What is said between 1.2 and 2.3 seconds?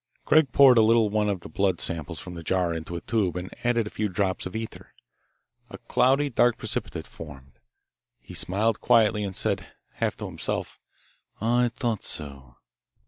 of the blood samples